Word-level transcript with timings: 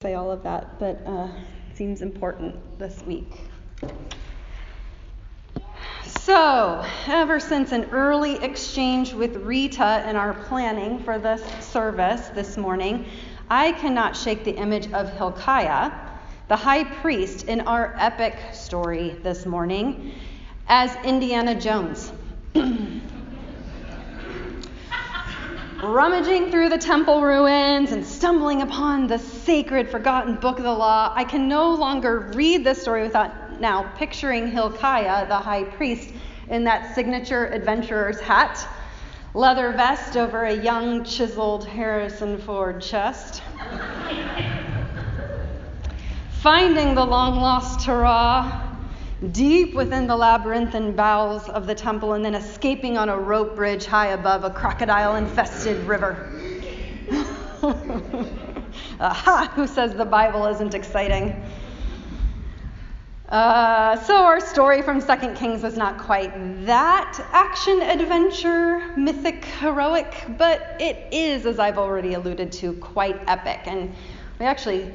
say 0.00 0.14
all 0.14 0.30
of 0.30 0.44
that, 0.44 0.78
but 0.78 1.04
uh, 1.06 1.26
seems 1.74 2.02
important 2.02 2.54
this 2.78 3.02
week. 3.02 3.40
So, 6.04 6.84
ever 7.08 7.40
since 7.40 7.72
an 7.72 7.86
early 7.86 8.36
exchange 8.36 9.12
with 9.12 9.34
Rita 9.38 10.08
in 10.08 10.14
our 10.14 10.34
planning 10.34 11.00
for 11.00 11.18
this 11.18 11.42
service 11.66 12.28
this 12.28 12.56
morning, 12.56 13.06
I 13.50 13.72
cannot 13.72 14.14
shake 14.14 14.44
the 14.44 14.54
image 14.54 14.88
of 14.92 15.12
Hilkiah, 15.14 15.90
the 16.46 16.54
high 16.54 16.84
priest 16.84 17.48
in 17.48 17.62
our 17.62 17.96
epic 17.98 18.36
story 18.52 19.18
this 19.24 19.46
morning, 19.46 20.12
as 20.68 20.94
Indiana 21.04 21.60
Jones. 21.60 22.12
rummaging 25.82 26.50
through 26.50 26.68
the 26.68 26.78
temple 26.78 27.22
ruins 27.22 27.92
and 27.92 28.04
stumbling 28.04 28.62
upon 28.62 29.06
the 29.06 29.18
sacred, 29.18 29.88
forgotten 29.88 30.34
book 30.34 30.58
of 30.58 30.64
the 30.64 30.72
law, 30.72 31.12
I 31.14 31.22
can 31.24 31.46
no 31.48 31.72
longer 31.74 32.30
read 32.34 32.64
this 32.64 32.82
story 32.82 33.02
without 33.02 33.60
now 33.60 33.84
picturing 33.96 34.48
Hilkiah, 34.50 35.28
the 35.28 35.38
high 35.38 35.64
priest, 35.64 36.12
in 36.48 36.64
that 36.64 36.94
signature 36.94 37.46
adventurer's 37.46 38.18
hat, 38.20 38.66
leather 39.34 39.70
vest 39.72 40.16
over 40.16 40.44
a 40.44 40.54
young, 40.54 41.04
chiseled 41.04 41.64
Harrison 41.64 42.38
Ford 42.38 42.80
chest. 42.80 43.42
Finding 46.40 46.94
the 46.94 47.04
long 47.04 47.36
lost 47.36 47.84
Torah 47.84 48.67
deep 49.32 49.74
within 49.74 50.06
the 50.06 50.16
labyrinthine 50.16 50.94
bowels 50.94 51.48
of 51.48 51.66
the 51.66 51.74
temple 51.74 52.12
and 52.12 52.24
then 52.24 52.34
escaping 52.34 52.96
on 52.96 53.08
a 53.08 53.16
rope 53.16 53.56
bridge 53.56 53.84
high 53.84 54.08
above 54.08 54.44
a 54.44 54.50
crocodile 54.50 55.16
infested 55.16 55.76
river. 55.86 56.30
Aha, 59.00 59.52
who 59.54 59.66
says 59.66 59.94
the 59.94 60.04
Bible 60.04 60.46
isn't 60.46 60.74
exciting? 60.74 61.42
Uh, 63.28 63.94
so, 64.04 64.24
our 64.24 64.40
story 64.40 64.80
from 64.80 65.02
2 65.02 65.34
Kings 65.34 65.62
is 65.62 65.76
not 65.76 65.98
quite 65.98 66.32
that 66.64 67.20
action 67.32 67.82
adventure, 67.82 68.96
mythic, 68.96 69.44
heroic, 69.44 70.24
but 70.38 70.76
it 70.80 71.12
is, 71.12 71.44
as 71.44 71.58
I've 71.58 71.76
already 71.76 72.14
alluded 72.14 72.50
to, 72.52 72.72
quite 72.74 73.20
epic. 73.26 73.60
And 73.66 73.94
we 74.38 74.46
actually 74.46 74.90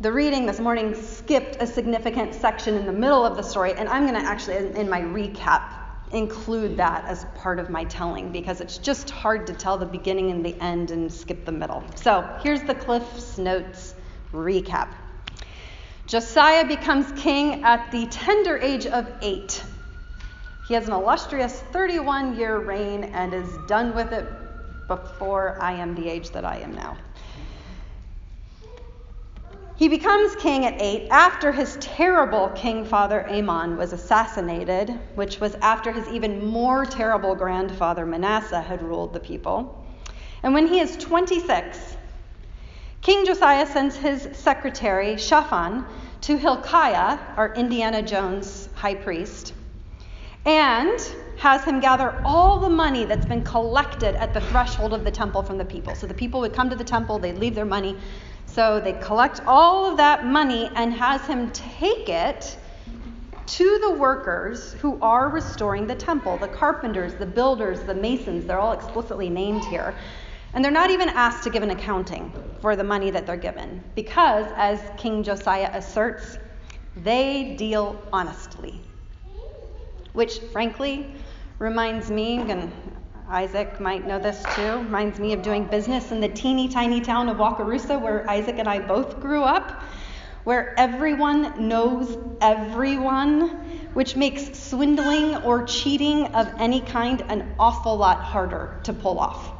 the 0.00 0.12
reading 0.12 0.46
this 0.46 0.60
morning 0.60 0.94
skipped 0.94 1.56
a 1.58 1.66
significant 1.66 2.32
section 2.32 2.76
in 2.76 2.86
the 2.86 2.92
middle 2.92 3.26
of 3.26 3.36
the 3.36 3.42
story, 3.42 3.72
and 3.72 3.88
I'm 3.88 4.06
going 4.06 4.14
to 4.14 4.24
actually, 4.24 4.56
in 4.78 4.88
my 4.88 5.00
recap, 5.00 5.72
include 6.12 6.76
that 6.76 7.04
as 7.06 7.26
part 7.34 7.58
of 7.58 7.68
my 7.68 7.82
telling 7.84 8.30
because 8.30 8.60
it's 8.60 8.78
just 8.78 9.10
hard 9.10 9.44
to 9.48 9.52
tell 9.52 9.76
the 9.76 9.84
beginning 9.84 10.30
and 10.30 10.44
the 10.44 10.54
end 10.62 10.92
and 10.92 11.12
skip 11.12 11.44
the 11.44 11.50
middle. 11.50 11.82
So 11.96 12.22
here's 12.44 12.62
the 12.62 12.76
Cliff's 12.76 13.38
Notes 13.38 13.96
recap. 14.32 14.88
Josiah 16.06 16.64
becomes 16.64 17.10
king 17.20 17.64
at 17.64 17.90
the 17.90 18.06
tender 18.06 18.56
age 18.56 18.86
of 18.86 19.10
eight. 19.20 19.64
He 20.68 20.74
has 20.74 20.86
an 20.86 20.92
illustrious 20.92 21.60
31 21.72 22.38
year 22.38 22.58
reign 22.58 23.02
and 23.04 23.34
is 23.34 23.58
done 23.66 23.94
with 23.96 24.12
it 24.12 24.26
before 24.86 25.60
I 25.60 25.72
am 25.72 25.96
the 25.96 26.08
age 26.08 26.30
that 26.30 26.44
I 26.44 26.58
am 26.58 26.72
now. 26.72 26.96
He 29.78 29.86
becomes 29.86 30.34
king 30.34 30.66
at 30.66 30.82
eight 30.82 31.06
after 31.08 31.52
his 31.52 31.76
terrible 31.80 32.48
king 32.48 32.84
father 32.84 33.24
Amon 33.30 33.76
was 33.76 33.92
assassinated, 33.92 34.90
which 35.14 35.38
was 35.38 35.54
after 35.62 35.92
his 35.92 36.08
even 36.08 36.44
more 36.44 36.84
terrible 36.84 37.36
grandfather 37.36 38.04
Manasseh 38.04 38.60
had 38.60 38.82
ruled 38.82 39.12
the 39.12 39.20
people. 39.20 39.86
And 40.42 40.52
when 40.52 40.66
he 40.66 40.80
is 40.80 40.96
26, 40.96 41.96
King 43.02 43.24
Josiah 43.24 43.68
sends 43.68 43.94
his 43.94 44.28
secretary, 44.32 45.16
Shaphan, 45.16 45.84
to 46.22 46.36
Hilkiah, 46.36 47.16
our 47.36 47.54
Indiana 47.54 48.02
Jones 48.02 48.68
high 48.74 48.96
priest, 48.96 49.54
and 50.44 50.98
has 51.38 51.62
him 51.62 51.78
gather 51.78 52.20
all 52.24 52.58
the 52.58 52.68
money 52.68 53.04
that's 53.04 53.26
been 53.26 53.44
collected 53.44 54.16
at 54.16 54.34
the 54.34 54.40
threshold 54.40 54.92
of 54.92 55.04
the 55.04 55.10
temple 55.12 55.44
from 55.44 55.56
the 55.56 55.64
people. 55.64 55.94
So 55.94 56.08
the 56.08 56.14
people 56.14 56.40
would 56.40 56.52
come 56.52 56.68
to 56.68 56.74
the 56.74 56.82
temple, 56.82 57.20
they'd 57.20 57.38
leave 57.38 57.54
their 57.54 57.64
money, 57.64 57.96
so 58.52 58.80
they 58.80 58.94
collect 58.94 59.40
all 59.46 59.90
of 59.90 59.96
that 59.98 60.24
money 60.24 60.70
and 60.74 60.92
has 60.92 61.24
him 61.26 61.50
take 61.52 62.08
it 62.08 62.56
to 63.46 63.78
the 63.78 63.94
workers 63.94 64.72
who 64.74 64.98
are 65.00 65.28
restoring 65.28 65.86
the 65.86 65.94
temple 65.94 66.36
the 66.38 66.48
carpenters, 66.48 67.14
the 67.14 67.26
builders, 67.26 67.80
the 67.82 67.94
masons. 67.94 68.46
They're 68.46 68.58
all 68.58 68.72
explicitly 68.72 69.30
named 69.30 69.64
here. 69.64 69.94
And 70.54 70.64
they're 70.64 70.72
not 70.72 70.90
even 70.90 71.08
asked 71.10 71.44
to 71.44 71.50
give 71.50 71.62
an 71.62 71.70
accounting 71.70 72.32
for 72.60 72.74
the 72.74 72.84
money 72.84 73.10
that 73.10 73.26
they're 73.26 73.36
given 73.36 73.82
because, 73.94 74.46
as 74.56 74.80
King 74.96 75.22
Josiah 75.22 75.70
asserts, 75.72 76.38
they 76.96 77.54
deal 77.56 78.00
honestly. 78.12 78.80
Which, 80.14 80.40
frankly, 80.52 81.14
reminds 81.58 82.10
me, 82.10 82.38
and 82.38 82.72
Isaac 83.30 83.78
might 83.78 84.06
know 84.06 84.18
this 84.18 84.42
too. 84.56 84.78
Reminds 84.78 85.20
me 85.20 85.34
of 85.34 85.42
doing 85.42 85.64
business 85.64 86.12
in 86.12 86.20
the 86.20 86.30
teeny 86.30 86.66
tiny 86.66 87.02
town 87.02 87.28
of 87.28 87.36
Wakarusa, 87.36 88.00
where 88.00 88.28
Isaac 88.28 88.58
and 88.58 88.66
I 88.66 88.78
both 88.78 89.20
grew 89.20 89.42
up, 89.42 89.82
where 90.44 90.72
everyone 90.80 91.68
knows 91.68 92.16
everyone, 92.40 93.50
which 93.92 94.16
makes 94.16 94.58
swindling 94.58 95.36
or 95.42 95.64
cheating 95.64 96.24
of 96.28 96.50
any 96.58 96.80
kind 96.80 97.20
an 97.28 97.54
awful 97.58 97.98
lot 97.98 98.20
harder 98.20 98.80
to 98.84 98.94
pull 98.94 99.18
off. 99.18 99.52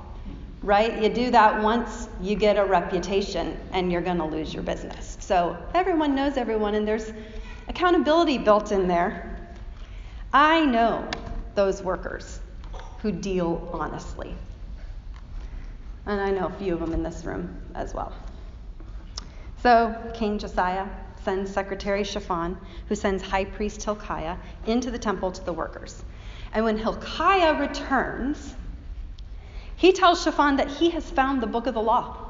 Right? 0.62 1.02
You 1.02 1.10
do 1.10 1.30
that 1.30 1.62
once, 1.62 2.08
you 2.22 2.36
get 2.36 2.56
a 2.56 2.64
reputation, 2.64 3.54
and 3.72 3.92
you're 3.92 4.00
going 4.00 4.16
to 4.16 4.24
lose 4.24 4.54
your 4.54 4.62
business. 4.62 5.18
So 5.20 5.58
everyone 5.74 6.14
knows 6.14 6.38
everyone, 6.38 6.74
and 6.74 6.88
there's 6.88 7.12
accountability 7.68 8.38
built 8.38 8.72
in 8.72 8.88
there. 8.88 9.38
I 10.32 10.64
know 10.64 11.06
those 11.54 11.82
workers 11.82 12.40
who 13.02 13.12
deal 13.12 13.68
honestly. 13.72 14.34
And 16.06 16.20
I 16.20 16.30
know 16.30 16.46
a 16.46 16.58
few 16.58 16.74
of 16.74 16.80
them 16.80 16.92
in 16.92 17.02
this 17.02 17.24
room 17.24 17.60
as 17.74 17.94
well. 17.94 18.12
So 19.62 19.94
King 20.14 20.38
Josiah 20.38 20.86
sends 21.22 21.52
Secretary 21.52 22.04
Shaphan, 22.04 22.56
who 22.88 22.94
sends 22.94 23.22
High 23.22 23.44
Priest 23.44 23.82
Hilkiah 23.82 24.36
into 24.66 24.90
the 24.90 24.98
temple 24.98 25.32
to 25.32 25.44
the 25.44 25.52
workers. 25.52 26.02
And 26.52 26.64
when 26.64 26.78
Hilkiah 26.78 27.60
returns, 27.60 28.54
he 29.76 29.92
tells 29.92 30.22
Shaphan 30.22 30.56
that 30.56 30.68
he 30.68 30.90
has 30.90 31.08
found 31.10 31.42
the 31.42 31.46
book 31.46 31.66
of 31.66 31.74
the 31.74 31.82
law. 31.82 32.27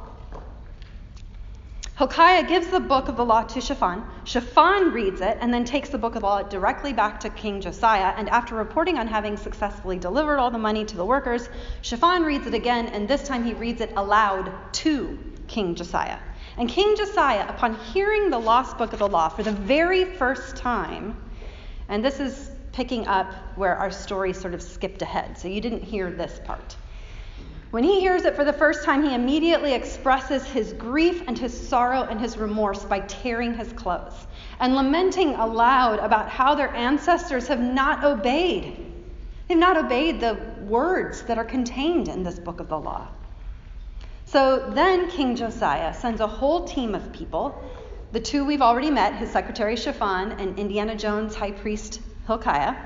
Hilkiah 1.98 2.46
gives 2.46 2.68
the 2.68 2.78
book 2.78 3.08
of 3.08 3.16
the 3.16 3.24
law 3.24 3.42
to 3.42 3.60
Shaphan. 3.60 4.04
Shaphan 4.22 4.92
reads 4.92 5.20
it 5.20 5.36
and 5.40 5.52
then 5.52 5.64
takes 5.64 5.88
the 5.88 5.98
book 5.98 6.14
of 6.14 6.20
the 6.20 6.26
law 6.28 6.42
directly 6.44 6.92
back 6.92 7.18
to 7.18 7.28
King 7.28 7.60
Josiah. 7.60 8.14
And 8.16 8.28
after 8.28 8.54
reporting 8.54 8.98
on 8.98 9.08
having 9.08 9.36
successfully 9.36 9.98
delivered 9.98 10.38
all 10.38 10.52
the 10.52 10.58
money 10.58 10.84
to 10.84 10.96
the 10.96 11.04
workers, 11.04 11.48
Shaphan 11.82 12.22
reads 12.22 12.46
it 12.46 12.54
again, 12.54 12.86
and 12.86 13.08
this 13.08 13.26
time 13.26 13.42
he 13.42 13.52
reads 13.52 13.80
it 13.80 13.92
aloud 13.96 14.52
to 14.74 15.18
King 15.48 15.74
Josiah. 15.74 16.20
And 16.56 16.68
King 16.68 16.94
Josiah, 16.96 17.48
upon 17.48 17.74
hearing 17.74 18.30
the 18.30 18.38
lost 18.38 18.78
book 18.78 18.92
of 18.92 19.00
the 19.00 19.08
law 19.08 19.28
for 19.28 19.42
the 19.42 19.50
very 19.50 20.04
first 20.04 20.54
time, 20.54 21.20
and 21.88 22.04
this 22.04 22.20
is 22.20 22.52
picking 22.70 23.08
up 23.08 23.34
where 23.56 23.74
our 23.74 23.90
story 23.90 24.32
sort 24.32 24.54
of 24.54 24.62
skipped 24.62 25.02
ahead, 25.02 25.36
so 25.36 25.48
you 25.48 25.60
didn't 25.60 25.82
hear 25.82 26.12
this 26.12 26.40
part. 26.44 26.76
When 27.70 27.84
he 27.84 28.00
hears 28.00 28.24
it 28.24 28.34
for 28.34 28.46
the 28.46 28.52
first 28.52 28.82
time, 28.82 29.04
he 29.04 29.14
immediately 29.14 29.74
expresses 29.74 30.42
his 30.46 30.72
grief 30.72 31.22
and 31.26 31.38
his 31.38 31.68
sorrow 31.68 32.02
and 32.02 32.18
his 32.18 32.38
remorse 32.38 32.82
by 32.82 33.00
tearing 33.00 33.52
his 33.52 33.70
clothes 33.74 34.26
and 34.58 34.74
lamenting 34.74 35.34
aloud 35.34 35.98
about 35.98 36.30
how 36.30 36.54
their 36.54 36.74
ancestors 36.74 37.46
have 37.48 37.60
not 37.60 38.04
obeyed. 38.04 38.86
They've 39.46 39.58
not 39.58 39.76
obeyed 39.76 40.18
the 40.18 40.38
words 40.62 41.22
that 41.24 41.36
are 41.36 41.44
contained 41.44 42.08
in 42.08 42.22
this 42.22 42.38
book 42.38 42.60
of 42.60 42.68
the 42.70 42.78
law. 42.78 43.06
So 44.24 44.70
then 44.70 45.10
King 45.10 45.36
Josiah 45.36 45.92
sends 45.92 46.22
a 46.22 46.26
whole 46.26 46.64
team 46.64 46.94
of 46.94 47.12
people, 47.12 47.62
the 48.12 48.20
two 48.20 48.46
we've 48.46 48.62
already 48.62 48.90
met, 48.90 49.14
his 49.14 49.30
secretary 49.30 49.76
Shaphan 49.76 50.32
and 50.32 50.58
Indiana 50.58 50.96
Jones 50.96 51.34
high 51.34 51.52
priest 51.52 52.00
Hilkiah, 52.26 52.76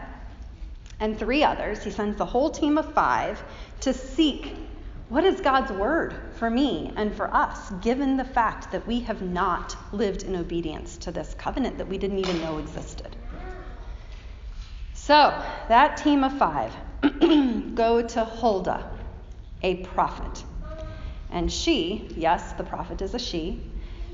and 0.98 1.16
three 1.16 1.44
others. 1.44 1.84
He 1.84 1.90
sends 1.90 2.16
the 2.16 2.26
whole 2.26 2.50
team 2.50 2.78
of 2.78 2.92
five 2.92 3.42
to 3.80 3.92
seek 3.92 4.56
what 5.12 5.24
is 5.24 5.42
God's 5.42 5.70
word 5.70 6.14
for 6.38 6.48
me 6.48 6.90
and 6.96 7.14
for 7.14 7.28
us, 7.34 7.70
given 7.82 8.16
the 8.16 8.24
fact 8.24 8.72
that 8.72 8.86
we 8.86 9.00
have 9.00 9.20
not 9.20 9.76
lived 9.92 10.22
in 10.22 10.34
obedience 10.34 10.96
to 10.96 11.12
this 11.12 11.34
covenant 11.34 11.76
that 11.76 11.86
we 11.86 11.98
didn't 11.98 12.18
even 12.18 12.40
know 12.40 12.56
existed? 12.56 13.14
So, 14.94 15.38
that 15.68 15.98
team 15.98 16.24
of 16.24 16.32
five 16.38 16.72
go 17.74 18.00
to 18.00 18.24
Huldah, 18.24 18.90
a 19.62 19.84
prophet. 19.84 20.44
And 21.30 21.52
she, 21.52 22.08
yes, 22.16 22.54
the 22.54 22.64
prophet 22.64 23.02
is 23.02 23.12
a 23.12 23.18
she, 23.18 23.62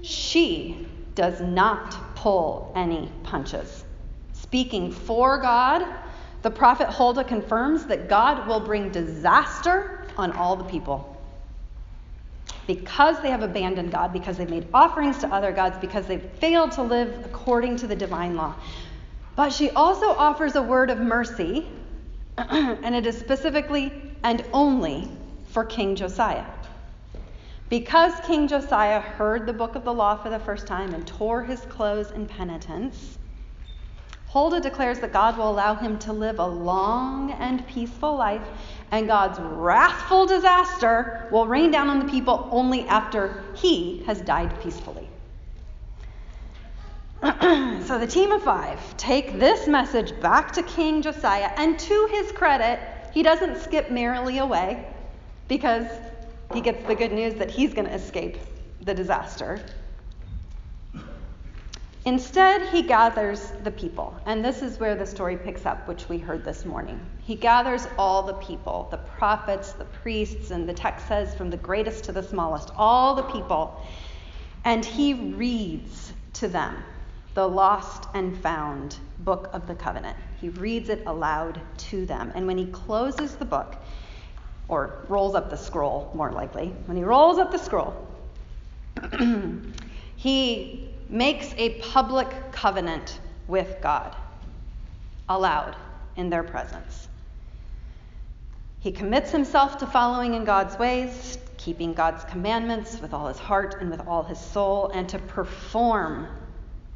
she 0.02 0.88
does 1.14 1.40
not 1.40 2.16
pull 2.16 2.72
any 2.74 3.08
punches. 3.22 3.84
Speaking 4.32 4.90
for 4.90 5.40
God, 5.40 5.86
the 6.42 6.50
prophet 6.50 6.88
Huldah 6.88 7.22
confirms 7.22 7.86
that 7.86 8.08
God 8.08 8.48
will 8.48 8.58
bring 8.58 8.90
disaster 8.90 9.97
on 10.18 10.32
all 10.32 10.56
the 10.56 10.64
people. 10.64 11.14
because 12.66 13.18
they 13.22 13.30
have 13.30 13.42
abandoned 13.42 13.90
God, 13.90 14.12
because 14.12 14.36
they've 14.36 14.50
made 14.50 14.66
offerings 14.74 15.16
to 15.18 15.28
other 15.34 15.52
gods, 15.52 15.78
because 15.80 16.06
they've 16.06 16.22
failed 16.38 16.70
to 16.72 16.82
live 16.82 17.24
according 17.24 17.76
to 17.78 17.86
the 17.86 17.96
divine 17.96 18.36
law. 18.36 18.54
But 19.36 19.54
she 19.54 19.70
also 19.70 20.08
offers 20.10 20.54
a 20.54 20.62
word 20.62 20.90
of 20.90 20.98
mercy, 20.98 21.66
and 22.36 22.94
it 22.94 23.06
is 23.06 23.16
specifically 23.18 23.90
and 24.22 24.44
only 24.52 25.08
for 25.46 25.64
King 25.64 25.96
Josiah. 25.96 26.44
Because 27.70 28.12
King 28.26 28.48
Josiah 28.48 29.00
heard 29.00 29.46
the 29.46 29.52
book 29.52 29.74
of 29.74 29.84
the 29.84 29.92
law 29.92 30.16
for 30.16 30.30
the 30.30 30.38
first 30.38 30.66
time 30.66 30.94
and 30.94 31.06
tore 31.06 31.42
his 31.42 31.60
clothes 31.62 32.10
in 32.10 32.26
penitence, 32.26 33.17
Huldah 34.28 34.60
declares 34.60 34.98
that 35.00 35.12
God 35.12 35.38
will 35.38 35.50
allow 35.50 35.74
him 35.74 35.98
to 36.00 36.12
live 36.12 36.38
a 36.38 36.46
long 36.46 37.32
and 37.32 37.66
peaceful 37.66 38.14
life, 38.14 38.46
and 38.90 39.06
God's 39.06 39.38
wrathful 39.40 40.26
disaster 40.26 41.28
will 41.32 41.46
rain 41.46 41.70
down 41.70 41.88
on 41.88 41.98
the 41.98 42.10
people 42.10 42.46
only 42.50 42.86
after 42.88 43.42
he 43.54 44.02
has 44.04 44.20
died 44.20 44.60
peacefully. 44.62 45.08
so 47.22 47.98
the 47.98 48.06
team 48.06 48.30
of 48.30 48.42
five 48.42 48.96
take 48.98 49.38
this 49.38 49.66
message 49.66 50.18
back 50.20 50.52
to 50.52 50.62
King 50.62 51.00
Josiah, 51.00 51.50
and 51.56 51.78
to 51.78 52.08
his 52.10 52.30
credit, 52.32 52.78
he 53.14 53.22
doesn't 53.22 53.56
skip 53.56 53.90
merrily 53.90 54.38
away 54.38 54.86
because 55.48 55.86
he 56.52 56.60
gets 56.60 56.86
the 56.86 56.94
good 56.94 57.12
news 57.12 57.34
that 57.34 57.50
he's 57.50 57.72
going 57.72 57.86
to 57.86 57.94
escape 57.94 58.36
the 58.82 58.92
disaster. 58.92 59.60
Instead, 62.08 62.66
he 62.70 62.80
gathers 62.80 63.52
the 63.64 63.70
people. 63.70 64.18
And 64.24 64.42
this 64.42 64.62
is 64.62 64.80
where 64.80 64.94
the 64.94 65.04
story 65.04 65.36
picks 65.36 65.66
up, 65.66 65.86
which 65.86 66.08
we 66.08 66.16
heard 66.16 66.42
this 66.42 66.64
morning. 66.64 66.98
He 67.20 67.34
gathers 67.34 67.86
all 67.98 68.22
the 68.22 68.32
people 68.32 68.88
the 68.90 68.96
prophets, 68.96 69.72
the 69.72 69.84
priests, 69.84 70.50
and 70.50 70.66
the 70.66 70.72
text 70.72 71.06
says 71.06 71.34
from 71.34 71.50
the 71.50 71.58
greatest 71.58 72.04
to 72.04 72.12
the 72.12 72.22
smallest, 72.22 72.70
all 72.78 73.14
the 73.14 73.24
people. 73.24 73.84
And 74.64 74.82
he 74.82 75.12
reads 75.12 76.14
to 76.32 76.48
them 76.48 76.82
the 77.34 77.46
lost 77.46 78.08
and 78.14 78.34
found 78.38 78.96
book 79.18 79.50
of 79.52 79.66
the 79.66 79.74
covenant. 79.74 80.16
He 80.40 80.48
reads 80.48 80.88
it 80.88 81.02
aloud 81.04 81.60
to 81.90 82.06
them. 82.06 82.32
And 82.34 82.46
when 82.46 82.56
he 82.56 82.68
closes 82.68 83.36
the 83.36 83.44
book, 83.44 83.76
or 84.68 85.04
rolls 85.08 85.34
up 85.34 85.50
the 85.50 85.58
scroll, 85.58 86.10
more 86.14 86.32
likely. 86.32 86.68
When 86.86 86.96
he 86.96 87.04
rolls 87.04 87.36
up 87.36 87.52
the 87.52 87.58
scroll, 87.58 88.08
he 90.16 90.87
makes 91.08 91.54
a 91.56 91.80
public 91.80 92.28
covenant 92.52 93.18
with 93.46 93.76
God, 93.80 94.14
aloud 95.28 95.76
in 96.16 96.30
their 96.30 96.42
presence. 96.42 97.08
He 98.80 98.92
commits 98.92 99.30
himself 99.30 99.78
to 99.78 99.86
following 99.86 100.34
in 100.34 100.44
God's 100.44 100.78
ways, 100.78 101.38
keeping 101.56 101.94
God's 101.94 102.24
commandments 102.24 103.00
with 103.00 103.12
all 103.12 103.26
his 103.26 103.38
heart 103.38 103.76
and 103.80 103.90
with 103.90 104.06
all 104.06 104.22
his 104.22 104.38
soul, 104.38 104.90
and 104.94 105.08
to 105.08 105.18
perform 105.18 106.28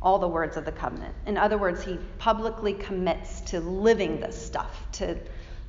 all 0.01 0.19
the 0.19 0.29
words 0.29 0.57
of 0.57 0.65
the 0.65 0.73
covenant. 0.73 1.15
In 1.27 1.37
other 1.37 1.59
words, 1.59 1.83
he 1.83 1.99
publicly 2.19 2.75
commits 2.75 3.41
to 3.43 3.61
living 3.61 4.21
this 4.21 4.41
stuff, 4.41 4.87
to 4.93 5.17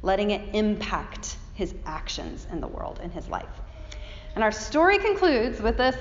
letting 0.01 0.31
it 0.31 0.53
impact 0.53 1.37
his 1.53 1.73
actions 1.85 2.47
in 2.51 2.59
the 2.59 2.67
world, 2.67 2.99
in 3.03 3.09
his 3.09 3.27
life. 3.27 3.45
And 4.35 4.43
our 4.43 4.51
story 4.51 4.97
concludes 4.97 5.61
with 5.61 5.77
this 5.77 5.95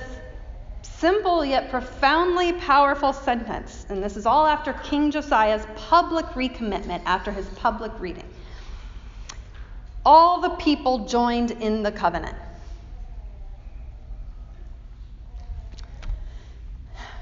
simple 0.83 1.45
yet 1.45 1.71
profoundly 1.71 2.53
powerful 2.53 3.13
sentence. 3.13 3.87
And 3.89 4.03
this 4.03 4.17
is 4.17 4.27
all 4.27 4.47
after 4.47 4.73
King 4.73 5.11
Josiah's 5.11 5.67
public 5.77 6.27
recommitment, 6.27 7.03
after 7.05 7.33
his 7.33 7.47
public 7.51 7.93
reading. 7.99 8.29
All 10.05 10.41
the 10.41 10.51
people 10.51 11.07
joined 11.07 11.53
in 11.53 11.83
the 11.83 11.93
covenant. 11.93 12.37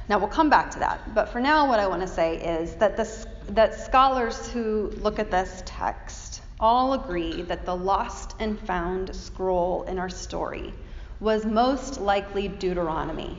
Now, 0.09 0.19
we'll 0.19 0.29
come 0.29 0.51
back 0.51 0.73
to 0.73 0.79
that. 0.81 1.15
But 1.15 1.29
for 1.29 1.41
now, 1.41 1.69
what 1.69 1.79
I 1.79 1.87
want 1.87 2.03
to 2.03 2.09
say 2.09 2.37
is 2.37 2.75
that, 2.77 2.97
that 3.51 3.75
scholars 3.75 4.51
who 4.51 4.91
look 4.97 5.21
at 5.21 5.31
this 5.31 5.63
text 5.67 6.43
all 6.59 6.95
agree 6.95 7.43
that 7.43 7.65
the 7.65 7.77
lost 7.77 8.35
and 8.41 8.59
found 8.59 9.15
scroll 9.15 9.85
in 9.85 9.99
our 9.99 10.09
story 10.09 10.75
was 11.21 11.47
most 11.47 12.01
likely 12.01 12.49
Deuteronomy, 12.49 13.37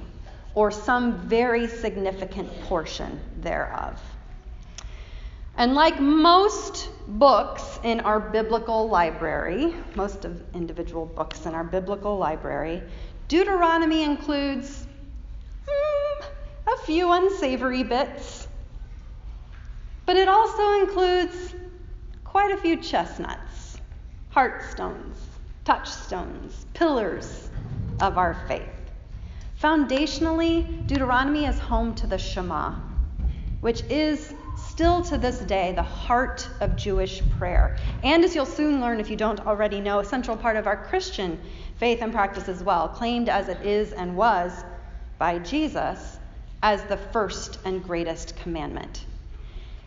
or 0.54 0.72
some 0.72 1.18
very 1.28 1.68
significant 1.68 2.50
portion 2.64 3.20
thereof. 3.38 4.00
And 5.58 5.76
like 5.76 6.00
most 6.00 6.90
books 7.08 7.80
in 7.84 8.00
our 8.02 8.20
biblical 8.20 8.90
library, 8.90 9.74
most 9.96 10.26
of 10.26 10.42
individual 10.56 11.06
books 11.06 11.46
in 11.46 11.54
our 11.54 11.64
biblical 11.64 12.18
library, 12.18 12.82
Deuteronomy 13.28 14.04
includes 14.04 14.88
hmm, 15.68 16.24
a 16.68 16.78
few 16.86 17.12
unsavory 17.12 17.84
bits, 17.84 18.48
but 20.06 20.16
it 20.16 20.28
also 20.28 20.82
includes 20.82 21.56
quite 22.24 22.52
a 22.52 22.58
few 22.58 22.78
chestnuts, 22.78 23.78
heartstones, 24.34 25.16
touchstones, 25.64 26.66
pillars 26.74 27.52
of 28.00 28.18
our 28.18 28.34
faith. 28.48 28.81
Foundationally, 29.62 30.88
Deuteronomy 30.88 31.46
is 31.46 31.60
home 31.60 31.94
to 31.94 32.08
the 32.08 32.18
Shema, 32.18 32.74
which 33.60 33.84
is 33.84 34.34
still 34.58 35.04
to 35.04 35.20
this 35.20 35.38
day 35.38 35.72
the 35.76 35.84
heart 35.84 36.50
of 36.62 36.76
Jewish 36.76 37.22
prayer. 37.38 37.78
And 38.02 38.24
as 38.24 38.34
you'll 38.34 38.48
soon 38.48 38.82
learn 38.82 39.00
if 39.00 39.08
you 39.08 39.16
don't 39.16 39.40
already 39.42 39.80
know, 39.80 40.00
a 40.00 40.06
central 40.06 40.36
part 40.36 40.56
of 40.56 40.66
our 40.66 40.78
Christian 40.78 41.40
faith 41.78 42.02
and 42.02 42.12
practice 42.12 42.50
as 42.50 42.64
well, 42.64 42.90
claimed 42.90 43.30
as 43.30 43.50
it 43.50 43.62
is 43.64 43.94
and 43.94 44.18
was 44.18 44.64
by 45.20 45.38
Jesus 45.38 46.18
as 46.64 46.84
the 46.86 46.98
first 46.98 47.60
and 47.64 47.84
greatest 47.84 48.36
commandment. 48.38 49.06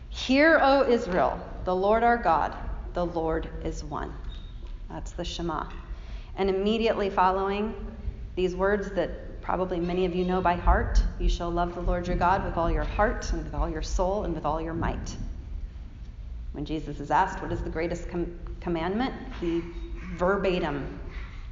Hear, 0.09 0.61
O 0.63 0.89
Israel, 0.89 1.41
the 1.65 1.75
Lord 1.75 2.05
our 2.05 2.17
God, 2.17 2.57
the 2.93 3.07
Lord 3.07 3.49
is 3.65 3.83
one. 3.83 4.15
That's 4.89 5.11
the 5.11 5.25
Shema. 5.25 5.67
And 6.37 6.49
immediately 6.49 7.11
following 7.11 7.75
these 8.37 8.55
words 8.55 8.93
that 8.93 9.24
probably 9.45 9.79
many 9.79 10.07
of 10.07 10.15
you 10.15 10.25
know 10.25 10.41
by 10.41 10.55
heart 10.55 11.03
you 11.21 11.29
shall 11.29 11.51
love 11.51 11.75
the 11.75 11.81
Lord 11.83 12.07
your 12.09 12.17
God 12.17 12.45
with 12.47 12.57
all 12.57 12.71
your 12.71 12.85
heart 12.85 13.31
and 13.33 13.45
with 13.45 13.53
all 13.53 13.69
your 13.69 13.83
soul 13.83 14.25
and 14.25 14.35
with 14.35 14.47
all 14.47 14.59
your 14.59 14.73
might. 14.73 15.15
When 16.53 16.65
Jesus 16.65 16.99
is 16.99 17.11
asked 17.11 17.43
what 17.43 17.53
is 17.53 17.61
the 17.61 17.69
greatest 17.69 18.09
com- 18.09 18.39
commandment, 18.61 19.15
he 19.41 19.63
verbatim 20.15 20.99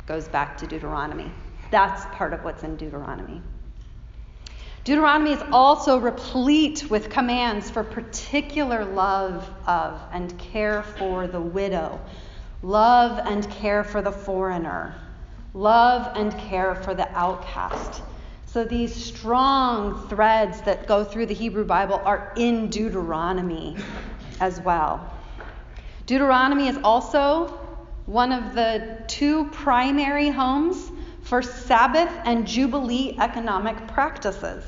goes 0.06 0.26
back 0.26 0.56
to 0.58 0.66
Deuteronomy. 0.66 1.30
That's 1.70 2.06
part 2.16 2.32
of 2.32 2.42
what's 2.44 2.62
in 2.62 2.76
Deuteronomy. 2.76 3.42
Deuteronomy 4.84 5.32
is 5.32 5.42
also 5.52 5.98
replete 5.98 6.90
with 6.90 7.10
commands 7.10 7.70
for 7.70 7.84
particular 7.84 8.86
love 8.86 9.48
of 9.66 10.00
and 10.12 10.36
care 10.38 10.82
for 10.82 11.26
the 11.26 11.40
widow, 11.40 12.00
love 12.62 13.20
and 13.26 13.48
care 13.50 13.84
for 13.84 14.00
the 14.00 14.10
foreigner, 14.10 14.94
love 15.54 16.10
and 16.16 16.36
care 16.38 16.74
for 16.74 16.94
the 16.94 17.08
outcast. 17.16 18.02
So 18.46 18.64
these 18.64 18.94
strong 18.94 20.08
threads 20.08 20.60
that 20.62 20.86
go 20.86 21.04
through 21.04 21.26
the 21.26 21.34
Hebrew 21.34 21.64
Bible 21.64 22.00
are 22.04 22.32
in 22.36 22.68
Deuteronomy 22.68 23.76
as 24.40 24.60
well. 24.60 25.10
Deuteronomy 26.06 26.68
is 26.68 26.78
also 26.84 27.48
one 28.06 28.32
of 28.32 28.54
the 28.54 28.98
two 29.06 29.46
primary 29.50 30.28
homes 30.28 30.90
for 31.22 31.40
Sabbath 31.40 32.10
and 32.24 32.46
Jubilee 32.46 33.16
economic 33.20 33.86
practices. 33.88 34.64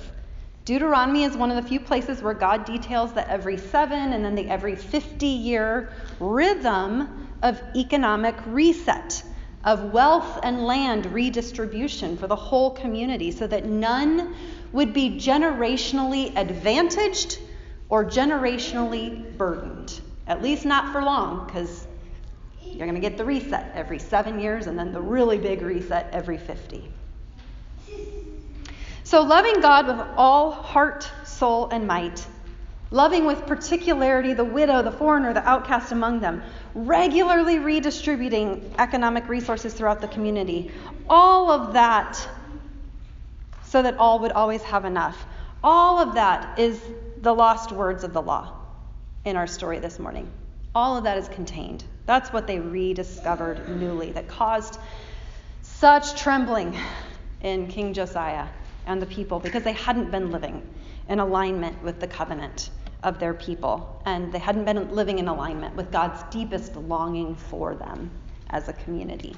Deuteronomy 0.65 1.25
is 1.25 1.37
one 1.37 1.51
of 1.51 1.63
the 1.63 1.69
few 1.69 1.81
places 1.81 2.23
where 2.23 2.33
God 2.33 2.65
details 2.65 3.13
the 3.13 3.29
every 3.31 3.59
seven 3.59 4.15
and 4.15 4.25
then 4.25 4.35
the 4.35 4.49
every 4.49 4.77
50 4.77 5.27
year 5.27 5.93
rhythm 6.21 7.29
of 7.43 7.61
economic 7.77 8.35
reset, 8.47 9.23
of 9.65 9.93
wealth 9.93 10.39
and 10.43 10.65
land 10.65 11.07
redistribution 11.07 12.17
for 12.17 12.27
the 12.27 12.37
whole 12.37 12.71
community 12.71 13.31
so 13.31 13.47
that 13.47 13.65
none 13.65 14.35
would 14.73 14.93
be 14.93 15.11
generationally 15.11 16.37
advantaged 16.37 17.39
or 17.89 18.05
generationally 18.05 19.37
burdened. 19.37 20.01
At 20.27 20.43
least 20.43 20.65
not 20.65 20.93
for 20.93 21.03
long, 21.03 21.47
because 21.47 21.87
you're 22.63 22.87
going 22.87 22.95
to 22.95 23.01
get 23.01 23.17
the 23.17 23.25
reset 23.25 23.73
every 23.75 23.99
seven 23.99 24.39
years 24.39 24.67
and 24.67 24.79
then 24.79 24.93
the 24.93 25.01
really 25.01 25.39
big 25.39 25.63
reset 25.63 26.09
every 26.13 26.39
50. 26.39 26.91
So, 29.05 29.23
loving 29.23 29.61
God 29.61 29.87
with 29.87 30.01
all 30.17 30.51
heart, 30.51 31.09
soul, 31.25 31.69
and 31.69 31.87
might, 31.87 32.27
loving 32.95 33.27
with 33.27 33.45
particularity 33.45 34.35
the 34.35 34.45
widow, 34.45 34.81
the 34.81 34.93
foreigner, 34.93 35.33
the 35.33 35.47
outcast 35.49 35.91
among 35.91 36.21
them, 36.21 36.41
regularly 36.77 37.59
redistributing 37.59 38.73
economic 38.79 39.29
resources 39.29 39.75
throughout 39.75 40.01
the 40.01 40.07
community, 40.07 40.71
all 41.11 41.51
of 41.51 41.73
that 41.73 42.17
so 43.65 43.83
that 43.83 43.97
all 43.99 44.21
would 44.21 44.31
always 44.31 44.63
have 44.63 44.85
enough. 44.85 45.27
All 45.65 45.99
of 45.99 46.15
that 46.15 46.57
is 46.57 46.81
the 47.21 47.35
lost 47.35 47.73
words 47.73 48.05
of 48.05 48.13
the 48.13 48.23
law 48.23 48.53
in 49.25 49.37
our 49.37 49.49
story 49.49 49.81
this 49.81 49.99
morning. 49.99 50.31
All 50.73 50.97
of 50.97 51.03
that 51.03 51.19
is 51.19 51.27
contained. 51.27 51.83
That's 52.07 52.33
what 52.33 52.47
they 52.47 52.61
rediscovered 52.61 53.77
newly 53.77 54.13
that 54.13 54.29
caused 54.29 54.79
such 55.63 56.15
trembling 56.21 56.77
in 57.41 57.67
King 57.67 57.93
Josiah 57.93 58.47
and 58.87 59.03
the 59.03 59.07
people 59.07 59.41
because 59.41 59.65
they 59.65 59.73
hadn't 59.73 60.13
been 60.13 60.31
living 60.31 60.63
in 61.09 61.19
alignment 61.19 61.83
with 61.83 61.99
the 61.99 62.07
covenant 62.07 62.71
of 63.05 63.19
their 63.21 63.35
people, 63.35 64.03
and 64.07 64.33
they 64.33 64.39
hadn't 64.39 64.65
been 64.65 64.93
living 64.95 65.19
in 65.19 65.29
alignment 65.29 65.77
with 65.77 65.93
God's 65.93 66.23
deepest 66.31 66.75
longing 66.75 67.37
for 67.37 67.75
them 67.75 68.11
as 68.51 68.69
a 68.69 68.73
community. 68.73 69.37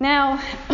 Now, 0.00 0.40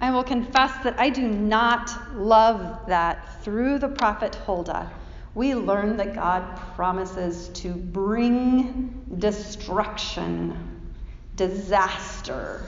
I 0.00 0.10
will 0.10 0.24
confess 0.24 0.72
that 0.84 0.98
I 0.98 1.10
do 1.10 1.28
not 1.28 2.14
love 2.14 2.86
that 2.86 3.42
through 3.42 3.78
the 3.78 3.88
prophet 3.88 4.34
Huldah, 4.34 4.90
we 5.34 5.54
learn 5.54 5.96
that 5.98 6.14
God 6.14 6.56
promises 6.74 7.48
to 7.48 7.74
bring 7.74 9.04
destruction, 9.18 10.94
disaster 11.34 12.64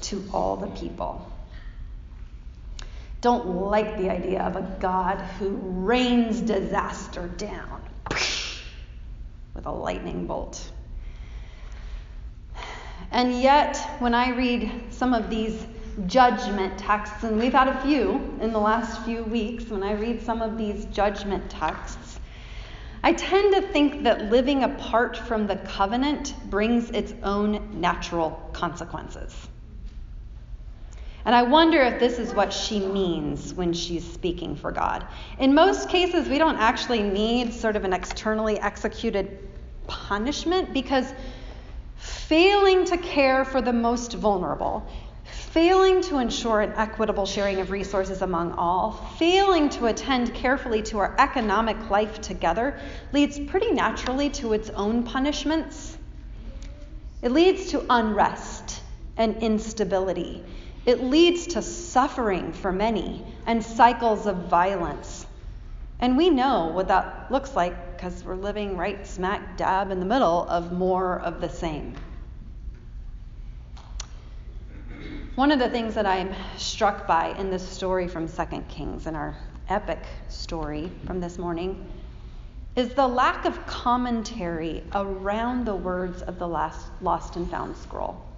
to 0.00 0.24
all 0.32 0.56
the 0.56 0.66
people. 0.68 1.30
Don't 3.20 3.46
like 3.46 3.98
the 3.98 4.08
idea 4.10 4.42
of 4.42 4.56
a 4.56 4.76
God 4.80 5.18
who 5.38 5.50
rains 5.50 6.40
disaster 6.40 7.28
down 7.36 7.82
with 9.54 9.66
a 9.66 9.70
lightning 9.70 10.26
bolt. 10.26 10.72
And 13.10 13.40
yet, 13.42 13.76
when 13.98 14.14
I 14.14 14.30
read 14.30 14.70
some 14.90 15.12
of 15.12 15.28
these 15.28 15.66
judgment 16.06 16.78
texts, 16.78 17.24
and 17.24 17.38
we've 17.38 17.52
had 17.52 17.68
a 17.68 17.80
few 17.82 18.38
in 18.40 18.52
the 18.52 18.58
last 18.58 19.02
few 19.04 19.24
weeks, 19.24 19.64
when 19.64 19.82
I 19.82 19.92
read 19.92 20.22
some 20.22 20.40
of 20.40 20.56
these 20.56 20.86
judgment 20.86 21.50
texts, 21.50 22.20
I 23.02 23.12
tend 23.12 23.54
to 23.54 23.62
think 23.62 24.04
that 24.04 24.30
living 24.30 24.62
apart 24.62 25.16
from 25.16 25.46
the 25.46 25.56
covenant 25.56 26.34
brings 26.48 26.90
its 26.90 27.12
own 27.22 27.80
natural 27.80 28.30
consequences. 28.52 29.48
And 31.24 31.34
I 31.34 31.42
wonder 31.42 31.82
if 31.82 32.00
this 32.00 32.18
is 32.18 32.32
what 32.32 32.52
she 32.52 32.80
means 32.80 33.52
when 33.52 33.72
she's 33.72 34.10
speaking 34.10 34.56
for 34.56 34.72
God. 34.72 35.06
In 35.38 35.54
most 35.54 35.88
cases, 35.88 36.28
we 36.28 36.38
don't 36.38 36.56
actually 36.56 37.02
need 37.02 37.52
sort 37.52 37.76
of 37.76 37.84
an 37.84 37.92
externally 37.92 38.58
executed 38.58 39.38
punishment 39.86 40.72
because 40.72 41.12
failing 41.96 42.86
to 42.86 42.96
care 42.96 43.44
for 43.44 43.60
the 43.60 43.72
most 43.72 44.14
vulnerable, 44.14 44.86
failing 45.24 46.00
to 46.00 46.18
ensure 46.18 46.62
an 46.62 46.72
equitable 46.76 47.26
sharing 47.26 47.60
of 47.60 47.70
resources 47.70 48.22
among 48.22 48.52
all, 48.52 48.92
failing 49.18 49.68
to 49.68 49.86
attend 49.86 50.32
carefully 50.32 50.80
to 50.82 50.98
our 50.98 51.14
economic 51.18 51.90
life 51.90 52.20
together 52.22 52.78
leads 53.12 53.38
pretty 53.38 53.72
naturally 53.72 54.30
to 54.30 54.54
its 54.54 54.70
own 54.70 55.02
punishments. 55.02 55.98
It 57.20 57.32
leads 57.32 57.72
to 57.72 57.84
unrest 57.90 58.80
and 59.18 59.36
instability. 59.42 60.42
It 60.86 61.02
leads 61.02 61.46
to 61.48 61.62
suffering 61.62 62.52
for 62.52 62.72
many 62.72 63.24
and 63.46 63.62
cycles 63.64 64.26
of 64.26 64.48
violence. 64.48 65.26
And 65.98 66.16
we 66.16 66.30
know 66.30 66.68
what 66.68 66.88
that 66.88 67.30
looks 67.30 67.54
like 67.54 67.96
because 67.96 68.24
we're 68.24 68.34
living 68.34 68.76
right 68.76 69.06
smack 69.06 69.58
dab 69.58 69.90
in 69.90 70.00
the 70.00 70.06
middle 70.06 70.48
of 70.48 70.72
more 70.72 71.20
of 71.20 71.42
the 71.42 71.48
same. 71.48 71.94
One 75.34 75.52
of 75.52 75.58
the 75.58 75.68
things 75.68 75.94
that 75.94 76.06
I'm 76.06 76.34
struck 76.56 77.06
by 77.06 77.36
in 77.38 77.50
this 77.50 77.66
story 77.66 78.08
from 78.08 78.26
2 78.26 78.44
Kings, 78.68 79.06
in 79.06 79.14
our 79.14 79.36
epic 79.68 80.00
story 80.28 80.90
from 81.06 81.20
this 81.20 81.38
morning, 81.38 81.86
is 82.74 82.94
the 82.94 83.06
lack 83.06 83.44
of 83.44 83.66
commentary 83.66 84.82
around 84.94 85.66
the 85.66 85.76
words 85.76 86.22
of 86.22 86.38
the 86.38 86.48
last 86.48 86.86
lost 87.02 87.36
and 87.36 87.50
found 87.50 87.76
scroll. 87.76 88.29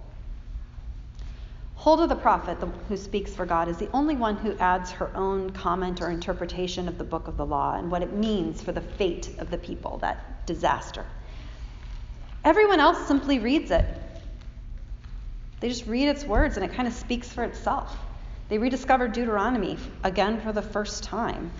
Huldah 1.75 2.07
the 2.07 2.15
prophet, 2.15 2.59
the, 2.59 2.67
who 2.87 2.95
speaks 2.95 3.33
for 3.33 3.45
God, 3.45 3.67
is 3.67 3.77
the 3.77 3.89
only 3.93 4.15
one 4.15 4.37
who 4.37 4.57
adds 4.57 4.91
her 4.91 5.15
own 5.15 5.49
comment 5.51 6.01
or 6.01 6.09
interpretation 6.09 6.87
of 6.87 6.97
the 6.97 7.03
book 7.03 7.27
of 7.27 7.35
the 7.35 7.45
law 7.45 7.75
and 7.75 7.91
what 7.91 8.01
it 8.01 8.13
means 8.13 8.61
for 8.61 8.71
the 8.71 8.81
fate 8.81 9.29
of 9.39 9.49
the 9.49 9.57
people, 9.57 9.97
that 9.97 10.45
disaster. 10.45 11.05
Everyone 12.45 12.79
else 12.79 13.05
simply 13.07 13.39
reads 13.39 13.71
it 13.71 13.85
they 15.63 15.69
just 15.69 15.87
read 15.87 16.09
its 16.09 16.25
words 16.25 16.57
and 16.57 16.65
it 16.65 16.73
kind 16.73 16.89
of 16.89 16.93
speaks 16.93 17.29
for 17.29 17.45
itself. 17.45 17.97
They 18.49 18.57
rediscovered 18.57 19.13
Deuteronomy 19.13 19.77
again 20.03 20.41
for 20.41 20.51
the 20.51 20.61
first 20.61 21.05
time. 21.05 21.51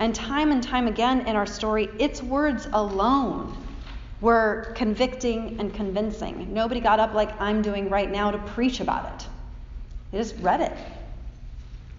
And 0.00 0.12
time 0.12 0.50
and 0.50 0.60
time 0.60 0.88
again 0.88 1.28
in 1.28 1.36
our 1.36 1.46
story, 1.46 1.88
its 2.00 2.20
words 2.20 2.66
alone 2.72 3.56
were 4.20 4.72
convicting 4.74 5.58
and 5.60 5.72
convincing. 5.72 6.52
Nobody 6.52 6.80
got 6.80 7.00
up 7.00 7.14
like 7.14 7.40
I'm 7.40 7.62
doing 7.62 7.88
right 7.88 8.10
now 8.10 8.30
to 8.30 8.38
preach 8.38 8.80
about 8.80 9.14
it. 9.14 9.28
They 10.12 10.18
just 10.18 10.36
read 10.40 10.60
it. 10.60 10.76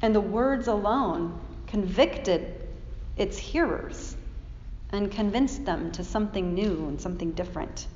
And 0.02 0.14
the 0.14 0.22
words 0.22 0.68
alone 0.68 1.40
convicted 1.68 2.68
its 3.18 3.38
hearers 3.38 4.16
and 4.92 5.12
convinced 5.12 5.66
them 5.66 5.92
to 5.94 6.04
something 6.04 6.54
new 6.54 6.88
and 6.88 7.00
something 7.00 7.32
different 7.32 7.88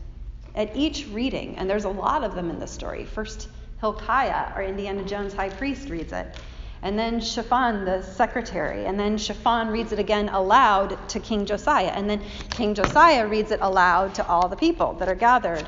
at 0.56 0.76
each 0.76 1.08
reading, 1.08 1.58
and 1.58 1.70
there's 1.70 1.84
a 1.84 1.90
lot 1.90 2.24
of 2.24 2.34
them 2.34 2.50
in 2.50 2.60
the 2.60 2.68
story. 2.68 3.04
First, 3.04 3.50
Hilkiah, 3.82 4.54
our 4.56 4.64
Indiana 4.64 5.04
Jones 5.04 5.34
high 5.34 5.50
priest, 5.50 5.90
reads 5.90 6.14
it. 6.14 6.36
And 6.86 7.00
then 7.00 7.20
Shaphan, 7.20 7.84
the 7.84 8.04
secretary. 8.04 8.86
And 8.86 9.00
then 9.00 9.18
Shaphan 9.18 9.70
reads 9.70 9.92
it 9.92 9.98
again 9.98 10.30
aloud 10.30 11.10
to 11.10 11.20
King 11.20 11.48
Josiah. 11.48 11.88
And 11.88 12.08
then 12.08 12.22
King 12.52 12.76
Josiah 12.76 13.26
reads 13.26 13.50
it 13.50 13.60
aloud 13.60 14.14
to 14.14 14.28
all 14.28 14.48
the 14.48 14.56
people 14.56 14.94
that 15.00 15.10
are 15.10 15.16
gathered. 15.16 15.68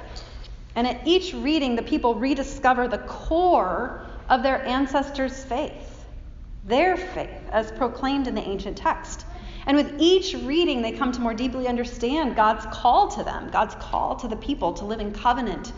And 0.75 0.85
at 0.85 1.07
each 1.07 1.33
reading, 1.33 1.75
the 1.75 1.81
people 1.81 2.13
rediscover 2.13 2.87
the 2.87 2.99
core 2.99 4.05
of 4.29 4.43
their 4.43 4.63
ancestors' 4.63 5.43
faith, 5.43 6.05
their 6.63 6.95
faith, 6.95 7.49
as 7.51 7.71
proclaimed 7.71 8.27
in 8.27 8.35
the 8.35 8.47
ancient 8.47 8.77
text. 8.77 9.25
And 9.65 9.75
with 9.75 9.95
each 9.97 10.35
reading, 10.35 10.83
they 10.83 10.91
come 10.91 11.11
to 11.13 11.19
more 11.19 11.33
deeply 11.33 11.67
understand 11.67 12.35
God's 12.35 12.67
call 12.67 13.07
to 13.07 13.23
them, 13.23 13.49
God's 13.49 13.73
call 13.79 14.17
to 14.17 14.27
the 14.27 14.35
people 14.35 14.71
to 14.73 14.85
live 14.85 14.99
in 14.99 15.11
covenant 15.13 15.73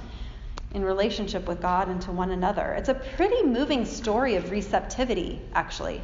in 0.74 0.84
relationship 0.84 1.48
with 1.48 1.62
God 1.62 1.88
and 1.90 2.02
to 2.04 2.12
one 2.12 2.32
another. 2.32 2.74
It's 2.74 2.90
a 2.90 2.94
pretty 2.94 3.44
moving 3.44 3.86
story 3.86 4.36
of 4.36 4.52
receptivity, 4.52 5.42
actually. 5.54 6.02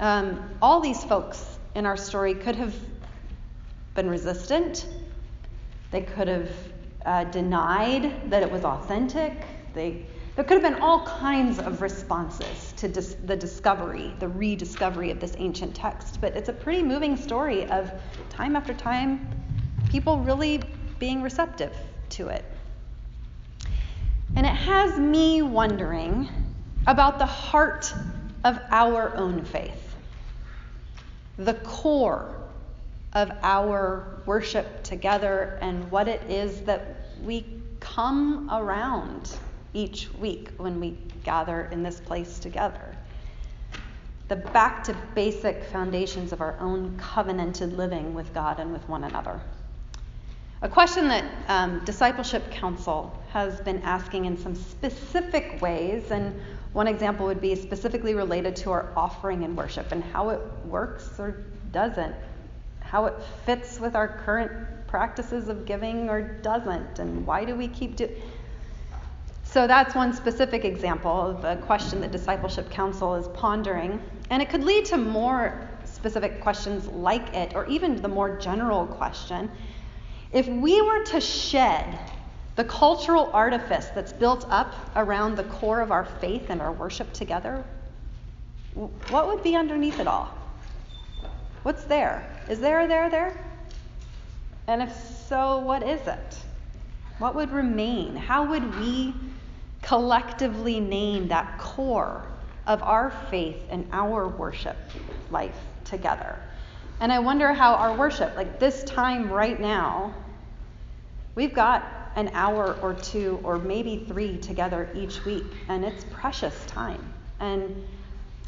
Um, 0.00 0.50
all 0.62 0.80
these 0.80 1.04
folks 1.04 1.58
in 1.74 1.86
our 1.86 1.96
story 1.96 2.34
could 2.34 2.56
have 2.56 2.74
been 3.94 4.08
resistant, 4.08 4.86
they 5.90 6.02
could 6.02 6.28
have 6.28 6.50
uh, 7.04 7.24
denied 7.24 8.30
that 8.30 8.42
it 8.42 8.50
was 8.50 8.64
authentic, 8.64 9.44
they 9.74 10.06
there 10.34 10.44
could 10.44 10.62
have 10.62 10.72
been 10.72 10.82
all 10.82 11.04
kinds 11.04 11.58
of 11.58 11.82
responses 11.82 12.72
to 12.78 12.88
dis- 12.88 13.16
the 13.26 13.36
discovery, 13.36 14.14
the 14.18 14.28
rediscovery 14.28 15.10
of 15.10 15.20
this 15.20 15.34
ancient 15.36 15.74
text, 15.74 16.22
but 16.22 16.34
it's 16.34 16.48
a 16.48 16.54
pretty 16.54 16.82
moving 16.82 17.18
story 17.18 17.66
of 17.66 17.92
time 18.30 18.56
after 18.56 18.72
time 18.72 19.28
people 19.90 20.20
really 20.20 20.62
being 20.98 21.20
receptive 21.20 21.76
to 22.08 22.28
it. 22.28 22.46
And 24.34 24.46
it 24.46 24.54
has 24.54 24.98
me 24.98 25.42
wondering 25.42 26.28
about 26.86 27.18
the 27.18 27.26
heart 27.26 27.94
of 28.44 28.58
our 28.70 29.14
own 29.14 29.44
faith, 29.44 29.94
the 31.36 31.54
core 31.54 32.34
of 33.12 33.30
our 33.42 34.20
worship 34.24 34.82
together, 34.82 35.58
and 35.60 35.90
what 35.90 36.08
it 36.08 36.22
is 36.30 36.62
that 36.62 36.96
we 37.22 37.44
come 37.80 38.48
around 38.50 39.36
each 39.74 40.12
week 40.14 40.50
when 40.56 40.80
we 40.80 40.96
gather 41.24 41.68
in 41.70 41.82
this 41.82 42.00
place 42.00 42.38
together. 42.38 42.96
The 44.28 44.36
back 44.36 44.82
to 44.84 44.96
basic 45.14 45.62
foundations 45.64 46.32
of 46.32 46.40
our 46.40 46.58
own 46.58 46.96
covenanted 46.96 47.76
living 47.76 48.14
with 48.14 48.32
God 48.32 48.60
and 48.60 48.72
with 48.72 48.88
one 48.88 49.04
another. 49.04 49.40
A 50.62 50.68
question 50.68 51.08
that 51.08 51.24
um, 51.48 51.84
Discipleship 51.84 52.48
Council 52.52 53.12
has 53.32 53.60
been 53.60 53.82
asking 53.82 54.26
in 54.26 54.38
some 54.38 54.54
specific 54.54 55.60
ways, 55.60 56.12
and 56.12 56.40
one 56.72 56.86
example 56.86 57.26
would 57.26 57.40
be 57.40 57.54
specifically 57.56 58.14
related 58.14 58.54
to 58.56 58.70
our 58.70 58.92
offering 58.96 59.42
and 59.42 59.56
worship 59.56 59.90
and 59.90 60.04
how 60.04 60.28
it 60.30 60.40
works 60.66 61.18
or 61.18 61.44
doesn't, 61.72 62.14
how 62.78 63.06
it 63.06 63.14
fits 63.44 63.80
with 63.80 63.96
our 63.96 64.06
current 64.06 64.86
practices 64.86 65.48
of 65.48 65.66
giving 65.66 66.08
or 66.08 66.22
doesn't, 66.22 67.00
and 67.00 67.26
why 67.26 67.44
do 67.44 67.56
we 67.56 67.66
keep 67.66 67.96
doing 67.96 68.14
so 69.52 69.66
that's 69.66 69.94
one 69.94 70.14
specific 70.14 70.64
example 70.64 71.10
of 71.10 71.44
a 71.44 71.56
question 71.56 72.00
that 72.00 72.10
Discipleship 72.10 72.70
Council 72.70 73.16
is 73.16 73.28
pondering. 73.34 74.00
And 74.30 74.40
it 74.40 74.48
could 74.48 74.64
lead 74.64 74.86
to 74.86 74.96
more 74.96 75.68
specific 75.84 76.40
questions 76.40 76.86
like 76.86 77.34
it, 77.34 77.54
or 77.54 77.66
even 77.66 78.00
the 78.00 78.08
more 78.08 78.38
general 78.38 78.86
question. 78.86 79.50
If 80.32 80.48
we 80.48 80.80
were 80.80 81.04
to 81.06 81.20
shed 81.20 81.98
the 82.56 82.64
cultural 82.64 83.30
artifice 83.32 83.88
that's 83.94 84.12
built 84.12 84.46
up 84.48 84.74
around 84.96 85.36
the 85.36 85.44
core 85.44 85.80
of 85.80 85.90
our 85.90 86.04
faith 86.04 86.50
and 86.50 86.60
our 86.60 86.72
worship 86.72 87.12
together, 87.12 87.64
what 88.74 89.26
would 89.26 89.42
be 89.42 89.56
underneath 89.56 90.00
it 90.00 90.06
all? 90.06 90.28
What's 91.62 91.84
there? 91.84 92.26
Is 92.48 92.60
there 92.60 92.80
a 92.80 92.88
there 92.88 93.10
there? 93.10 93.36
And 94.66 94.82
if 94.82 94.94
so, 95.28 95.58
what 95.58 95.82
is 95.82 96.06
it? 96.06 96.38
What 97.18 97.34
would 97.34 97.50
remain? 97.50 98.16
How 98.16 98.48
would 98.48 98.78
we 98.78 99.14
collectively 99.82 100.80
name 100.80 101.28
that 101.28 101.58
core 101.58 102.24
of 102.66 102.82
our 102.82 103.10
faith 103.30 103.62
and 103.70 103.86
our 103.92 104.28
worship 104.28 104.76
life 105.30 105.58
together. 105.84 106.38
And 107.02 107.10
I 107.10 107.18
wonder 107.18 107.52
how 107.52 107.74
our 107.74 107.96
worship, 107.96 108.36
like 108.36 108.60
this 108.60 108.84
time 108.84 109.28
right 109.28 109.58
now, 109.58 110.14
we've 111.34 111.52
got 111.52 111.84
an 112.14 112.30
hour 112.32 112.78
or 112.80 112.94
two 112.94 113.40
or 113.42 113.58
maybe 113.58 114.04
three 114.06 114.38
together 114.38 114.88
each 114.94 115.24
week, 115.24 115.46
and 115.66 115.84
it's 115.84 116.04
precious 116.12 116.64
time. 116.66 117.12
And 117.40 117.74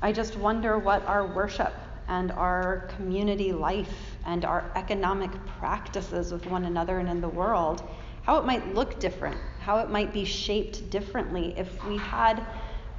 I 0.03 0.13
just 0.13 0.37
wonder 0.37 0.79
what 0.79 1.05
our 1.05 1.27
worship 1.27 1.75
and 2.07 2.31
our 2.31 2.89
community 2.97 3.51
life 3.51 4.17
and 4.25 4.45
our 4.45 4.71
economic 4.77 5.33
practices 5.59 6.31
with 6.31 6.47
one 6.47 6.67
another 6.67 7.01
and 7.01 7.09
in 7.09 7.21
the 7.21 7.29
world, 7.29 7.83
how 8.23 8.37
it 8.37 8.45
might 8.45 8.73
look 8.73 9.01
different, 9.01 9.37
how 9.59 9.79
it 9.79 9.91
might 9.91 10.13
be 10.13 10.25
shaped 10.25 10.91
differently 10.91 11.55
if 11.57 11.85
we 11.87 11.97
had 11.97 12.47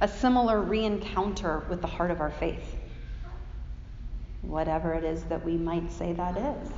a 0.02 0.06
similar 0.06 0.60
re-encounter 0.60 1.64
with 1.70 1.80
the 1.80 1.86
heart 1.86 2.10
of 2.10 2.20
our 2.20 2.32
faith. 2.32 2.75
Whatever 4.46 4.94
it 4.94 5.04
is 5.04 5.24
that 5.24 5.44
we 5.44 5.56
might 5.56 5.90
say 5.92 6.12
that 6.12 6.36
is. 6.36 6.70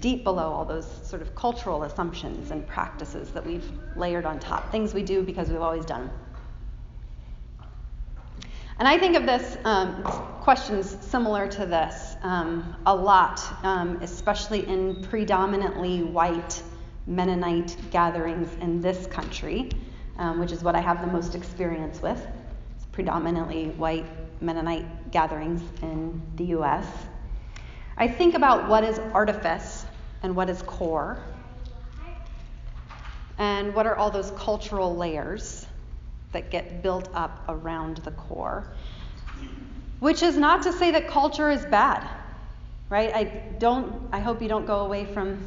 Deep 0.00 0.24
below 0.24 0.50
all 0.50 0.64
those 0.64 0.86
sort 1.06 1.20
of 1.20 1.34
cultural 1.34 1.82
assumptions 1.82 2.50
and 2.50 2.66
practices 2.66 3.30
that 3.30 3.44
we've 3.44 3.70
layered 3.96 4.24
on 4.24 4.38
top, 4.38 4.70
things 4.72 4.94
we 4.94 5.02
do 5.02 5.22
because 5.22 5.48
we've 5.48 5.60
always 5.60 5.84
done. 5.84 6.10
And 8.78 8.88
I 8.88 8.98
think 8.98 9.16
of 9.16 9.26
this 9.26 9.58
um, 9.64 10.02
questions 10.40 10.96
similar 11.00 11.46
to 11.46 11.66
this 11.66 12.16
um, 12.22 12.74
a 12.86 12.94
lot, 12.94 13.40
um, 13.64 13.98
especially 14.02 14.66
in 14.66 15.02
predominantly 15.04 16.02
white 16.02 16.62
Mennonite 17.06 17.76
gatherings 17.90 18.48
in 18.60 18.80
this 18.80 19.06
country, 19.06 19.70
um, 20.18 20.40
which 20.40 20.52
is 20.52 20.62
what 20.62 20.74
I 20.74 20.80
have 20.80 21.00
the 21.00 21.06
most 21.06 21.34
experience 21.34 22.00
with. 22.00 22.26
It's 22.76 22.86
predominantly 22.86 23.68
white 23.70 24.06
Mennonite 24.42 25.10
gatherings 25.10 25.62
in 25.82 26.20
the 26.36 26.44
U.S. 26.46 26.86
I 27.96 28.08
think 28.08 28.34
about 28.34 28.68
what 28.68 28.84
is 28.84 28.98
artifice 29.12 29.86
and 30.22 30.34
what 30.34 30.50
is 30.50 30.62
core, 30.62 31.18
and 33.38 33.74
what 33.74 33.86
are 33.86 33.96
all 33.96 34.10
those 34.10 34.30
cultural 34.32 34.94
layers 34.94 35.66
that 36.32 36.50
get 36.50 36.82
built 36.82 37.08
up 37.14 37.44
around 37.48 37.98
the 37.98 38.10
core. 38.12 38.72
Which 40.00 40.22
is 40.22 40.36
not 40.36 40.62
to 40.62 40.72
say 40.72 40.90
that 40.92 41.08
culture 41.08 41.50
is 41.50 41.64
bad, 41.66 42.08
right? 42.88 43.14
I 43.14 43.24
don't, 43.58 44.08
I 44.12 44.20
hope 44.20 44.42
you 44.42 44.48
don't 44.48 44.66
go 44.66 44.80
away 44.80 45.04
from 45.04 45.38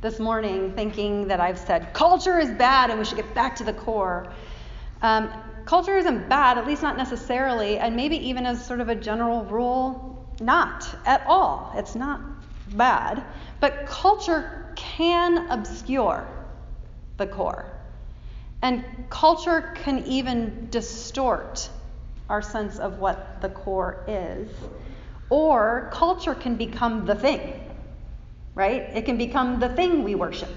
this 0.00 0.18
morning 0.18 0.72
thinking 0.74 1.28
that 1.28 1.38
I've 1.38 1.58
said 1.58 1.94
culture 1.94 2.40
is 2.40 2.50
bad 2.50 2.90
and 2.90 2.98
we 2.98 3.04
should 3.04 3.16
get 3.16 3.32
back 3.34 3.54
to 3.56 3.64
the 3.64 3.72
core. 3.72 4.32
Um, 5.00 5.32
culture 5.64 5.96
isn't 5.96 6.28
bad, 6.28 6.58
at 6.58 6.66
least 6.66 6.82
not 6.82 6.96
necessarily, 6.96 7.78
and 7.78 7.96
maybe 7.96 8.16
even 8.28 8.46
as 8.46 8.64
sort 8.64 8.80
of 8.80 8.88
a 8.88 8.94
general 8.94 9.44
rule, 9.44 10.26
not 10.40 10.84
at 11.06 11.24
all. 11.26 11.72
It's 11.76 11.94
not 11.94 12.20
bad. 12.76 13.24
But 13.60 13.86
culture 13.86 14.72
can 14.74 15.50
obscure 15.50 16.26
the 17.16 17.26
core. 17.26 17.66
And 18.62 18.84
culture 19.10 19.72
can 19.74 20.04
even 20.06 20.68
distort 20.70 21.68
our 22.28 22.42
sense 22.42 22.78
of 22.78 22.98
what 22.98 23.40
the 23.40 23.48
core 23.48 24.04
is. 24.06 24.48
Or 25.28 25.90
culture 25.92 26.34
can 26.34 26.56
become 26.56 27.06
the 27.06 27.14
thing, 27.14 27.40
right? 28.54 28.82
It 28.94 29.04
can 29.04 29.18
become 29.18 29.60
the 29.60 29.68
thing 29.68 30.04
we 30.04 30.14
worship, 30.14 30.50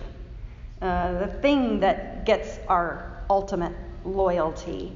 uh, 0.81 1.19
the 1.19 1.27
thing 1.27 1.79
that 1.79 2.25
gets 2.25 2.59
our 2.67 3.23
ultimate 3.29 3.73
loyalty. 4.05 4.95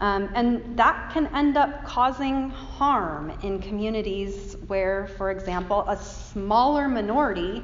Um, 0.00 0.28
and 0.34 0.76
that 0.76 1.12
can 1.12 1.28
end 1.28 1.56
up 1.56 1.84
causing 1.84 2.50
harm 2.50 3.30
in 3.42 3.60
communities 3.60 4.56
where, 4.66 5.06
for 5.16 5.30
example, 5.30 5.82
a 5.88 5.96
smaller 5.96 6.88
minority 6.88 7.62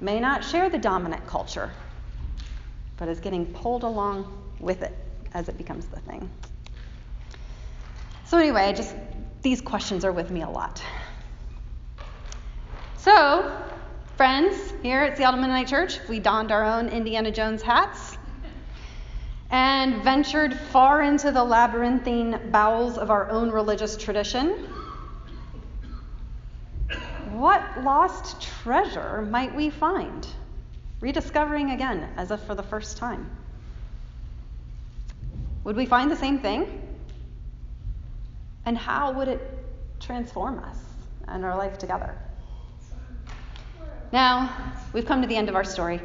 may 0.00 0.20
not 0.20 0.42
share 0.42 0.70
the 0.70 0.78
dominant 0.78 1.26
culture 1.26 1.70
but 3.00 3.08
is 3.08 3.18
getting 3.18 3.46
pulled 3.46 3.82
along 3.82 4.30
with 4.60 4.82
it 4.82 4.94
as 5.32 5.48
it 5.48 5.56
becomes 5.56 5.86
the 5.86 5.98
thing. 6.00 6.30
So, 8.26 8.38
anyway, 8.38 8.72
just 8.76 8.94
these 9.42 9.60
questions 9.60 10.04
are 10.04 10.12
with 10.12 10.30
me 10.30 10.42
a 10.42 10.48
lot. 10.48 10.80
So, 12.98 13.50
friends, 14.16 14.74
here 14.82 15.00
at 15.00 15.16
Seattle 15.16 15.40
Mennonite 15.40 15.66
Church, 15.66 15.98
we 16.08 16.20
donned 16.20 16.52
our 16.52 16.62
own 16.62 16.90
Indiana 16.90 17.32
Jones 17.32 17.62
hats 17.62 18.09
and 19.50 20.02
ventured 20.02 20.54
far 20.54 21.02
into 21.02 21.32
the 21.32 21.42
labyrinthine 21.42 22.50
bowels 22.50 22.98
of 22.98 23.10
our 23.10 23.30
own 23.30 23.50
religious 23.50 23.96
tradition. 23.96 24.68
What 27.32 27.82
lost 27.82 28.42
treasure 28.42 29.22
might 29.22 29.54
we 29.54 29.70
find? 29.70 30.26
rediscovering 31.00 31.70
again 31.70 32.08
as 32.16 32.30
if 32.30 32.40
for 32.40 32.54
the 32.54 32.62
first 32.62 32.96
time. 32.96 33.30
Would 35.64 35.76
we 35.76 35.86
find 35.86 36.10
the 36.10 36.16
same 36.16 36.38
thing? 36.38 36.86
And 38.64 38.76
how 38.76 39.12
would 39.12 39.28
it 39.28 39.40
transform 39.98 40.58
us 40.58 40.78
and 41.26 41.44
our 41.44 41.56
life 41.56 41.78
together? 41.78 42.16
Now, 44.12 44.72
we've 44.92 45.06
come 45.06 45.22
to 45.22 45.28
the 45.28 45.36
end 45.36 45.48
of 45.48 45.54
our 45.54 45.64
story, 45.64 46.00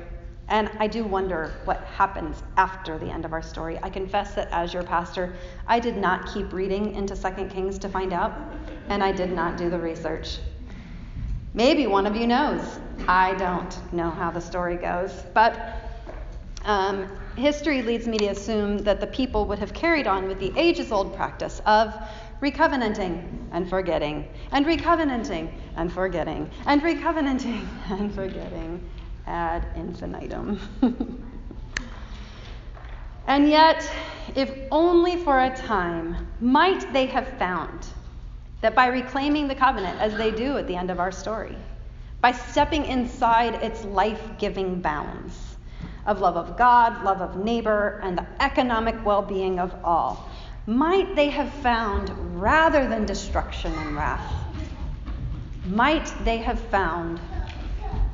and 0.47 0.69
I 0.79 0.87
do 0.87 1.03
wonder 1.03 1.51
what 1.65 1.83
happens 1.85 2.43
after 2.55 2.97
the 2.99 3.07
end 3.07 3.25
of 3.25 3.33
our 3.33 3.41
story. 3.41 3.79
I 3.81 3.89
confess 3.89 4.35
that 4.35 4.47
as 4.51 4.73
your 4.73 4.83
pastor, 4.83 5.33
I 5.67 5.79
did 5.79 5.97
not 5.97 6.31
keep 6.33 6.53
reading 6.53 6.93
into 6.93 7.15
2 7.15 7.45
Kings 7.47 7.79
to 7.79 7.89
find 7.89 8.13
out, 8.13 8.33
and 8.89 9.03
I 9.03 9.11
did 9.11 9.31
not 9.31 9.57
do 9.57 9.69
the 9.69 9.79
research. 9.79 10.37
Maybe 11.55 11.87
one 11.87 12.05
of 12.05 12.15
you 12.15 12.27
knows. 12.27 12.79
I 13.07 13.33
don't 13.35 13.93
know 13.93 14.11
how 14.11 14.29
the 14.29 14.41
story 14.41 14.75
goes. 14.75 15.23
But 15.33 15.81
um, 16.65 17.09
history 17.37 17.81
leads 17.81 18.07
me 18.07 18.17
to 18.19 18.27
assume 18.27 18.79
that 18.79 18.99
the 18.99 19.07
people 19.07 19.45
would 19.45 19.59
have 19.59 19.73
carried 19.73 20.05
on 20.05 20.27
with 20.27 20.39
the 20.39 20.53
ages 20.57 20.91
old 20.91 21.15
practice 21.15 21.61
of 21.65 21.95
recovenanting 22.41 23.47
and 23.51 23.67
forgetting, 23.67 24.27
and 24.51 24.65
recovenanting 24.65 25.49
and 25.75 25.91
forgetting, 25.91 26.49
and 26.67 26.81
recovenanting 26.81 27.65
and 27.89 28.13
forgetting 28.13 28.83
ad 29.27 29.65
infinitum. 29.75 30.59
and 33.27 33.49
yet, 33.49 33.89
if 34.35 34.51
only 34.71 35.17
for 35.17 35.41
a 35.41 35.55
time, 35.55 36.27
might 36.39 36.91
they 36.93 37.05
have 37.07 37.27
found 37.39 37.87
that 38.61 38.75
by 38.75 38.87
reclaiming 38.87 39.47
the 39.47 39.55
covenant, 39.55 39.99
as 39.99 40.15
they 40.15 40.31
do 40.31 40.57
at 40.57 40.67
the 40.67 40.75
end 40.75 40.89
of 40.89 40.99
our 40.99 41.11
story, 41.11 41.55
by 42.21 42.31
stepping 42.31 42.85
inside 42.85 43.55
its 43.55 43.83
life 43.85 44.21
giving 44.39 44.81
bounds 44.81 45.55
of 46.05 46.21
love 46.21 46.37
of 46.37 46.57
God, 46.57 47.03
love 47.03 47.21
of 47.21 47.43
neighbor, 47.43 47.99
and 48.03 48.17
the 48.17 48.25
economic 48.39 48.95
well 49.05 49.21
being 49.21 49.59
of 49.59 49.73
all, 49.83 50.29
might 50.67 51.15
they 51.15 51.29
have 51.29 51.51
found, 51.53 52.11
rather 52.39 52.87
than 52.87 53.05
destruction 53.05 53.71
and 53.71 53.95
wrath, 53.95 54.33
might 55.67 56.11
they 56.23 56.37
have 56.37 56.59
found 56.59 57.19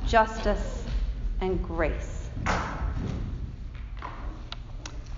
justice 0.08 0.81
and 1.42 1.62
grace. 1.64 2.30
I 2.46 2.84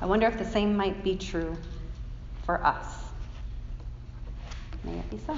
wonder 0.05 0.27
if 0.27 0.37
the 0.37 0.45
same 0.45 0.75
might 0.75 1.03
be 1.03 1.15
true 1.15 1.55
for 2.45 2.63
us. 2.65 2.85
May 4.83 4.97
it 4.97 5.09
be 5.09 5.19
so. 5.25 5.37